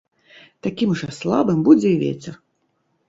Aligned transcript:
Такім 0.67 0.95
жа 1.01 1.09
слабым 1.19 1.61
будзе 1.71 1.87
і 1.93 2.01
вецер. 2.05 2.33